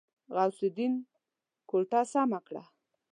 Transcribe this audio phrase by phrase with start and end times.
[0.35, 0.93] غوث الدين
[1.69, 2.63] کوټه سمه کړه.